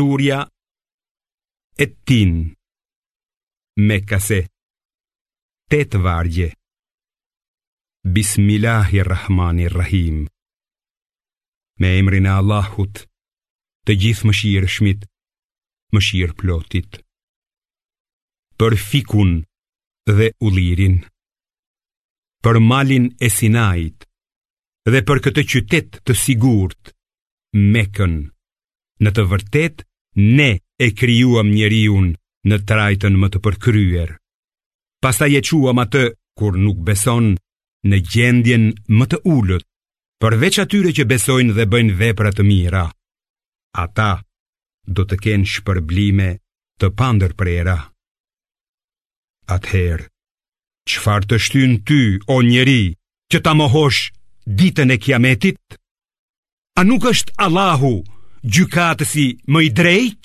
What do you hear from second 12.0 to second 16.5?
emrin e Allahut Të gjithë më shirë shmit Më shirë